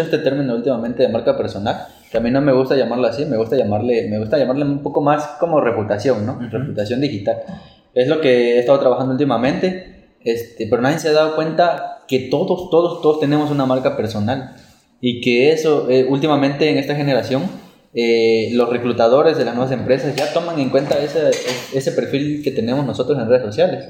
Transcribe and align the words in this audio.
este 0.00 0.16
término 0.16 0.54
últimamente 0.54 1.02
de 1.02 1.10
marca 1.10 1.36
personal, 1.36 1.86
que 2.10 2.16
a 2.16 2.20
mí 2.20 2.30
no 2.30 2.40
me 2.40 2.54
gusta 2.54 2.74
llamarlo 2.74 3.06
así, 3.06 3.26
me 3.26 3.36
gusta 3.36 3.56
llamarle, 3.56 4.08
me 4.08 4.18
gusta 4.18 4.38
llamarle 4.38 4.64
un 4.64 4.82
poco 4.82 5.02
más 5.02 5.26
como 5.38 5.60
reputación, 5.60 6.24
¿no? 6.24 6.38
Reputación 6.50 7.02
digital. 7.02 7.42
Es 7.92 8.08
lo 8.08 8.22
que 8.22 8.54
he 8.54 8.58
estado 8.60 8.78
trabajando 8.78 9.12
últimamente, 9.12 10.14
este, 10.24 10.66
pero 10.66 10.80
nadie 10.80 10.98
se 10.98 11.10
ha 11.10 11.12
dado 11.12 11.34
cuenta 11.34 12.04
que 12.08 12.20
todos, 12.30 12.70
todos, 12.70 13.02
todos 13.02 13.20
tenemos 13.20 13.50
una 13.50 13.66
marca 13.66 13.94
personal 13.94 14.56
y 15.02 15.20
que 15.20 15.52
eso, 15.52 15.90
eh, 15.90 16.06
últimamente 16.08 16.70
en 16.70 16.78
esta 16.78 16.94
generación, 16.94 17.42
eh, 17.92 18.48
los 18.54 18.70
reclutadores 18.70 19.36
de 19.36 19.44
las 19.44 19.54
nuevas 19.54 19.72
empresas 19.72 20.16
ya 20.16 20.32
toman 20.32 20.58
en 20.58 20.70
cuenta 20.70 20.98
ese, 21.02 21.32
ese 21.74 21.92
perfil 21.92 22.42
que 22.42 22.50
tenemos 22.50 22.86
nosotros 22.86 23.18
en 23.18 23.28
redes 23.28 23.42
sociales. 23.42 23.84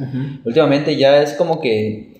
Últimamente 0.45 0.97
ya 0.97 1.23
es 1.23 1.35
como 1.35 1.61
que 1.61 2.12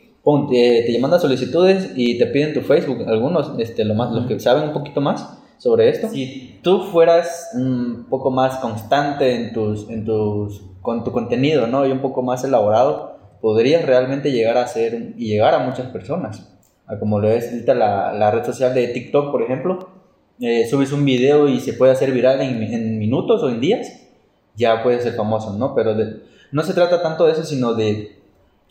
te, 0.51 0.85
te 0.87 0.99
mandan 1.01 1.21
solicitudes 1.21 1.93
y 1.97 2.19
te 2.19 2.27
piden 2.27 2.55
tu 2.55 2.61
Facebook, 2.61 3.05
algunos, 3.09 3.53
este, 3.59 3.85
lo 3.85 3.95
más, 3.95 4.13
los 4.13 4.27
que 4.27 4.39
saben 4.39 4.65
un 4.65 4.73
poquito 4.73 5.01
más 5.01 5.39
sobre 5.59 5.89
esto. 5.89 6.09
Si 6.09 6.59
tú 6.63 6.85
fueras 6.85 7.51
un 7.55 8.07
poco 8.09 8.31
más 8.31 8.59
constante 8.59 9.35
en 9.35 9.53
tus, 9.53 9.89
en 9.89 10.05
tus, 10.05 10.63
con 10.81 11.05
tu 11.05 11.13
contenido, 11.13 11.67
¿no? 11.67 11.87
Y 11.87 11.93
un 11.93 12.01
poco 12.01 12.23
más 12.23 12.45
elaborado, 12.45 13.17
podrías 13.41 13.85
realmente 13.85 14.33
llegar 14.33 14.57
a 14.59 14.67
ser 14.67 15.15
y 15.17 15.29
llegar 15.29 15.55
a 15.55 15.61
muchas 15.61 15.89
personas. 15.89 16.49
Como 16.99 17.21
lo 17.21 17.31
es 17.31 17.51
ahorita 17.51 17.75
la, 17.75 18.13
la 18.13 18.31
red 18.31 18.45
social 18.45 18.75
de 18.75 18.89
TikTok, 18.89 19.31
por 19.31 19.43
ejemplo, 19.43 19.89
eh, 20.41 20.67
subes 20.69 20.93
un 20.93 21.05
video 21.05 21.49
y 21.49 21.61
se 21.61 21.73
puede 21.73 21.93
hacer 21.93 22.11
viral 22.13 22.41
en, 22.41 22.63
en, 22.63 22.99
minutos 22.99 23.43
o 23.43 23.49
en 23.49 23.61
días, 23.61 24.09
ya 24.57 24.83
puede 24.83 25.01
ser 25.01 25.15
famoso, 25.15 25.57
¿no? 25.57 25.75
Pero 25.75 25.95
no 26.51 26.63
se 26.63 26.75
trata 26.75 27.03
tanto 27.03 27.27
de 27.27 27.33
eso, 27.33 27.45
sino 27.45 27.75
de 27.75 28.22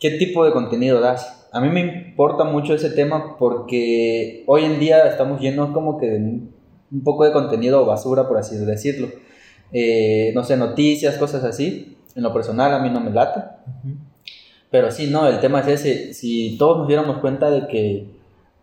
qué 0.02 0.10
tipo 0.18 0.44
de 0.44 0.52
contenido 0.52 1.00
das 1.00 1.42
a 1.52 1.60
mí 1.60 1.68
me 1.68 1.80
importa 1.80 2.44
mucho 2.44 2.74
ese 2.74 2.90
tema 2.90 3.36
porque 3.38 4.42
hoy 4.46 4.64
en 4.64 4.80
día 4.80 5.06
estamos 5.06 5.38
llenos 5.38 5.70
como 5.72 5.98
que 5.98 6.06
de 6.06 6.16
un 6.16 7.04
poco 7.04 7.24
de 7.24 7.32
contenido 7.32 7.84
basura, 7.84 8.26
por 8.26 8.38
así 8.38 8.56
decirlo. 8.56 9.08
Eh, 9.70 10.32
no 10.34 10.44
sé, 10.44 10.56
noticias, 10.56 11.16
cosas 11.18 11.44
así. 11.44 11.98
En 12.14 12.22
lo 12.22 12.32
personal 12.32 12.72
a 12.72 12.78
mí 12.78 12.88
no 12.88 13.00
me 13.00 13.10
late. 13.10 13.40
Pero 14.70 14.90
sí, 14.90 15.08
no, 15.08 15.26
el 15.26 15.40
tema 15.40 15.60
es 15.60 15.68
ese. 15.68 16.14
Si 16.14 16.56
todos 16.56 16.78
nos 16.78 16.88
diéramos 16.88 17.18
cuenta 17.18 17.50
de 17.50 17.66
que, 17.66 18.06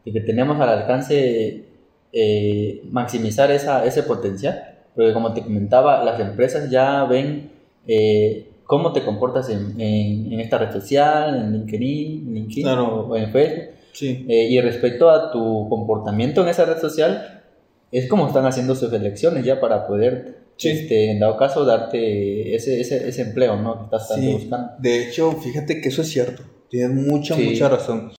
de 0.05 0.11
que 0.11 0.21
tenemos 0.21 0.59
al 0.59 0.69
alcance 0.69 1.65
eh, 2.11 2.81
maximizar 2.91 3.51
esa, 3.51 3.85
ese 3.85 4.01
potencial, 4.01 4.79
porque 4.95 5.13
como 5.13 5.33
te 5.33 5.41
comentaba, 5.41 6.03
las 6.03 6.19
empresas 6.19 6.71
ya 6.71 7.03
ven 7.05 7.51
eh, 7.87 8.48
cómo 8.69 8.93
te 8.93 9.03
comportas 9.03 9.49
en, 9.49 9.81
en, 9.81 10.39
esta 10.39 10.59
red 10.59 10.71
social, 10.71 11.35
en 11.35 11.53
LinkedIn, 11.53 12.27
en 12.27 12.33
LinkedIn 12.35 12.67
o 12.67 13.17
en 13.17 13.31
Facebook. 13.31 13.63
Sí. 13.93 14.27
Eh, 14.29 14.47
y 14.47 14.61
respecto 14.61 15.09
a 15.09 15.31
tu 15.31 15.67
comportamiento 15.67 16.43
en 16.43 16.49
esa 16.49 16.65
red 16.65 16.77
social, 16.77 17.41
es 17.91 18.07
como 18.07 18.27
están 18.27 18.45
haciendo 18.45 18.75
sus 18.75 18.93
elecciones 18.93 19.43
ya 19.43 19.59
para 19.59 19.87
poder, 19.87 20.35
este, 20.59 21.09
en 21.09 21.19
dado 21.19 21.35
caso, 21.35 21.65
darte 21.65 22.53
ese, 22.53 22.79
ese, 22.79 23.09
ese 23.09 23.23
empleo 23.23 23.55
¿no? 23.55 23.79
que 23.79 23.85
estás 23.85 24.13
sí. 24.13 24.33
buscando. 24.33 24.73
De 24.77 25.01
hecho, 25.01 25.31
fíjate 25.31 25.81
que 25.81 25.89
eso 25.89 26.03
es 26.03 26.09
cierto. 26.09 26.43
Tienes 26.69 26.91
mucha, 26.91 27.35
mucha 27.35 27.69
razón. 27.69 28.07